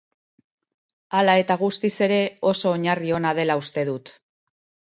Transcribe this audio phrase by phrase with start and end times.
[1.19, 2.19] Hala eta guztiz ere,
[2.53, 4.17] oso oinarri ona dela uste dut.